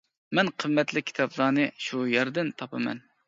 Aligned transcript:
مەن 0.37 0.47
قىممەتلىك 0.63 1.05
كىتابلارنى 1.09 1.67
شۇ 1.89 2.01
يەردىن 2.15 2.53
تاپىمەن. 2.63 3.05